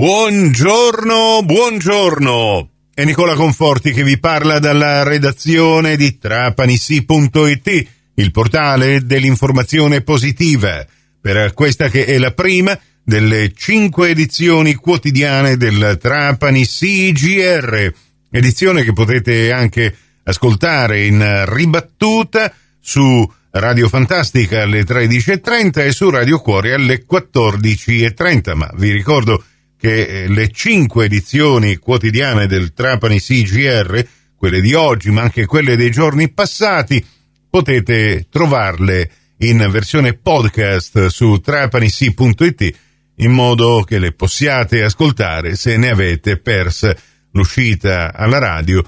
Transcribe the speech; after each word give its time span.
Buongiorno, 0.00 1.42
buongiorno. 1.44 2.70
È 2.94 3.04
Nicola 3.04 3.34
Conforti 3.34 3.92
che 3.92 4.02
vi 4.02 4.18
parla 4.18 4.58
dalla 4.58 5.02
redazione 5.02 5.98
di 5.98 6.16
trapanisi.it, 6.16 7.88
il 8.14 8.30
portale 8.30 9.04
dell'informazione 9.04 10.00
positiva, 10.00 10.86
per 11.20 11.52
questa 11.52 11.90
che 11.90 12.06
è 12.06 12.16
la 12.16 12.30
prima 12.30 12.80
delle 13.04 13.52
cinque 13.54 14.08
edizioni 14.08 14.74
quotidiane 14.74 15.58
del 15.58 15.98
Trapani 16.00 16.64
CGR, 16.64 17.92
edizione 18.30 18.82
che 18.82 18.94
potete 18.94 19.52
anche 19.52 19.94
ascoltare 20.22 21.04
in 21.04 21.44
ribattuta 21.46 22.50
su 22.80 23.30
Radio 23.50 23.86
Fantastica 23.90 24.62
alle 24.62 24.84
13.30 24.84 25.84
e 25.84 25.92
su 25.92 26.08
Radio 26.08 26.40
Cuore 26.40 26.72
alle 26.72 27.04
14.30, 27.04 28.54
ma 28.54 28.70
vi 28.76 28.92
ricordo 28.92 29.44
che 29.80 30.02
eh, 30.02 30.28
le 30.28 30.50
cinque 30.50 31.06
edizioni 31.06 31.76
quotidiane 31.76 32.46
del 32.46 32.74
Trapani 32.74 33.18
CGR, 33.18 34.06
quelle 34.36 34.60
di 34.60 34.74
oggi 34.74 35.10
ma 35.10 35.22
anche 35.22 35.46
quelle 35.46 35.74
dei 35.76 35.90
giorni 35.90 36.30
passati, 36.30 37.04
potete 37.48 38.26
trovarle 38.30 39.10
in 39.38 39.66
versione 39.70 40.12
podcast 40.12 41.06
su 41.06 41.40
trapanisi.it 41.40 42.78
in 43.16 43.32
modo 43.32 43.82
che 43.82 43.98
le 43.98 44.12
possiate 44.12 44.82
ascoltare 44.82 45.56
se 45.56 45.76
ne 45.76 45.88
avete 45.88 46.38
persa 46.38 46.94
l'uscita 47.32 48.12
alla 48.12 48.38
radio 48.38 48.82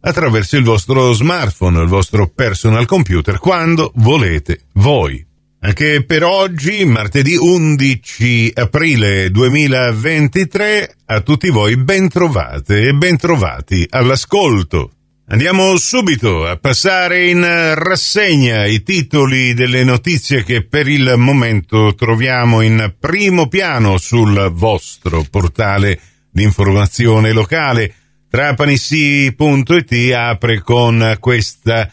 attraverso 0.00 0.56
il 0.56 0.64
vostro 0.64 1.12
smartphone, 1.12 1.80
il 1.80 1.88
vostro 1.88 2.28
personal 2.28 2.86
computer, 2.86 3.38
quando 3.38 3.92
volete 3.96 4.62
voi. 4.74 5.24
Anche 5.64 6.02
per 6.04 6.24
oggi, 6.24 6.84
martedì 6.84 7.36
11 7.36 8.50
aprile 8.54 9.30
2023, 9.30 10.96
a 11.06 11.20
tutti 11.20 11.50
voi 11.50 11.76
bentrovate 11.76 12.88
e 12.88 12.94
bentrovati 12.94 13.86
all'ascolto. 13.88 14.90
Andiamo 15.28 15.76
subito 15.76 16.48
a 16.48 16.56
passare 16.56 17.28
in 17.28 17.74
rassegna 17.74 18.66
i 18.66 18.82
titoli 18.82 19.54
delle 19.54 19.84
notizie 19.84 20.42
che 20.42 20.66
per 20.66 20.88
il 20.88 21.14
momento 21.16 21.94
troviamo 21.94 22.60
in 22.60 22.94
primo 22.98 23.46
piano 23.46 23.98
sul 23.98 24.50
vostro 24.52 25.24
portale 25.30 26.00
di 26.28 26.42
informazione 26.42 27.30
locale. 27.30 27.94
Trapanissi.it 28.28 30.12
apre 30.12 30.60
con 30.60 31.16
questa 31.20 31.88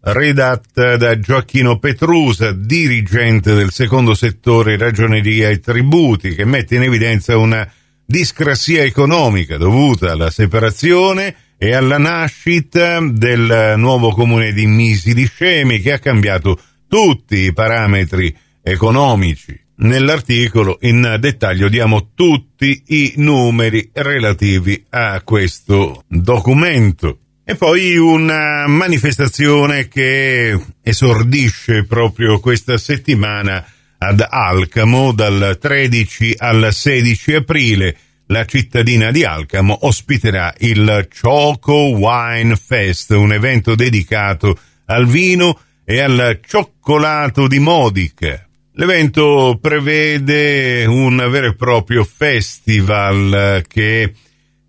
redatta 0.00 0.96
da 0.96 1.18
Gioacchino 1.18 1.78
Petrusa, 1.78 2.52
dirigente 2.52 3.54
del 3.54 3.70
secondo 3.70 4.14
settore 4.14 4.76
ragioneria 4.76 5.48
e 5.48 5.60
tributi, 5.60 6.34
che 6.34 6.44
mette 6.44 6.76
in 6.76 6.82
evidenza 6.82 7.36
una 7.38 7.70
discrasia 8.04 8.82
economica 8.82 9.56
dovuta 9.56 10.12
alla 10.12 10.30
separazione 10.30 11.34
e 11.56 11.72
alla 11.72 11.96
nascita 11.96 13.00
del 13.00 13.74
nuovo 13.78 14.10
comune 14.10 14.52
di 14.52 14.66
Misi 14.66 15.14
di 15.14 15.26
Scemi 15.26 15.80
che 15.80 15.92
ha 15.92 15.98
cambiato 15.98 16.60
tutti 16.86 17.36
i 17.36 17.52
parametri 17.54 18.36
economici. 18.62 19.63
Nell'articolo 19.76 20.78
in 20.82 21.16
dettaglio 21.18 21.68
diamo 21.68 22.10
tutti 22.14 22.82
i 22.86 23.14
numeri 23.16 23.90
relativi 23.92 24.84
a 24.90 25.20
questo 25.22 26.04
documento. 26.06 27.18
E 27.44 27.56
poi 27.56 27.96
una 27.96 28.66
manifestazione 28.66 29.88
che 29.88 30.58
esordisce 30.80 31.84
proprio 31.84 32.38
questa 32.40 32.78
settimana 32.78 33.64
ad 33.98 34.24
Alcamo 34.26 35.12
dal 35.12 35.58
13 35.60 36.34
al 36.38 36.68
16 36.72 37.34
aprile. 37.34 37.96
La 38.28 38.46
cittadina 38.46 39.10
di 39.10 39.24
Alcamo 39.24 39.76
ospiterà 39.82 40.54
il 40.58 41.08
Choco 41.20 41.90
Wine 41.90 42.56
Fest, 42.56 43.10
un 43.10 43.32
evento 43.32 43.74
dedicato 43.74 44.58
al 44.86 45.06
vino 45.06 45.60
e 45.84 46.00
al 46.00 46.40
cioccolato 46.42 47.46
di 47.46 47.58
Modica. 47.58 48.48
L'evento 48.76 49.56
prevede 49.60 50.84
un 50.84 51.16
vero 51.30 51.46
e 51.46 51.54
proprio 51.54 52.02
festival 52.02 53.62
che 53.68 54.12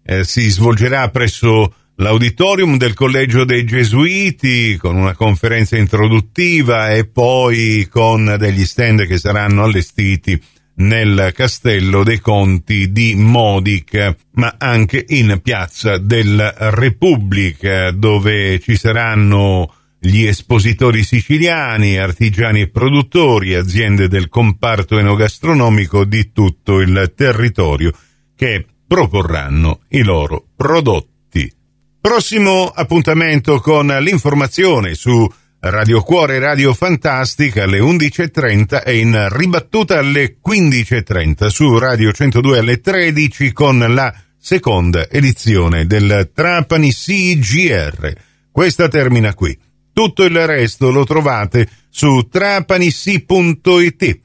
eh, 0.04 0.24
si 0.24 0.48
svolgerà 0.48 1.10
presso 1.10 1.74
l'auditorium 1.96 2.78
del 2.78 2.94
Collegio 2.94 3.46
dei 3.46 3.64
Gesuiti 3.64 4.78
con 4.78 4.96
una 4.96 5.16
conferenza 5.16 5.76
introduttiva 5.76 6.92
e 6.92 7.08
poi 7.08 7.88
con 7.90 8.36
degli 8.38 8.64
stand 8.64 9.08
che 9.08 9.18
saranno 9.18 9.64
allestiti 9.64 10.40
nel 10.76 11.32
Castello 11.34 12.04
dei 12.04 12.20
Conti 12.20 12.92
di 12.92 13.16
Modica, 13.16 14.16
ma 14.34 14.54
anche 14.60 15.04
in 15.08 15.40
Piazza 15.42 15.98
della 15.98 16.54
Repubblica, 16.56 17.90
dove 17.90 18.60
ci 18.60 18.76
saranno 18.76 19.74
gli 20.06 20.26
espositori 20.26 21.04
siciliani, 21.04 21.98
artigiani 21.98 22.62
e 22.62 22.70
produttori, 22.70 23.56
aziende 23.56 24.08
del 24.08 24.30
comparto 24.30 25.00
enogastronomico 25.00 26.06
di 26.06 26.32
tutto 26.32 26.80
il 26.80 27.14
territorio 27.16 27.92
che 28.36 28.66
proporranno 28.88 29.82
i 29.90 30.04
loro 30.04 30.46
prodotti. 30.56 31.52
Prossimo 32.00 32.68
appuntamento 32.68 33.60
con 33.60 33.88
l'informazione 33.88 34.94
su 34.94 35.28
Radio 35.60 36.04
Cuore 36.04 36.38
Radio 36.38 36.76
Fantastica 36.76 37.64
alle 37.64 37.80
11.30 37.80 38.84
e 38.86 39.00
in 39.00 39.28
ribattuta 39.32 39.98
alle 39.98 40.38
15.30 40.48 41.48
su 41.48 41.80
Radio 41.80 42.12
102 42.12 42.60
alle 42.60 42.80
13 42.80 43.52
con 43.52 43.80
la 43.80 44.14
seconda 44.38 45.10
edizione 45.10 45.88
del 45.88 46.30
Trapani 46.32 46.92
CGR. 46.92 48.14
Questa 48.52 48.88
termina 48.88 49.34
qui. 49.34 49.58
Tutto 49.96 50.26
il 50.26 50.46
resto 50.46 50.92
lo 50.92 51.06
trovate 51.06 51.70
su 51.90 52.28
trapanissi.it. 52.30 54.20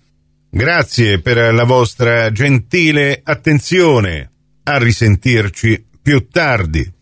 Grazie 0.51 1.21
per 1.21 1.55
la 1.55 1.63
vostra 1.63 2.33
gentile 2.33 3.21
attenzione. 3.23 4.33
A 4.65 4.79
risentirci 4.79 5.87
più 6.03 6.27
tardi. 6.27 6.93